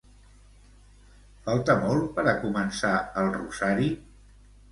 [1.49, 2.93] Falta molt per començar
[3.25, 3.93] el rosari?